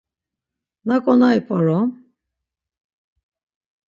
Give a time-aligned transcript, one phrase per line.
[0.87, 1.89] Naǩonari p̌orom?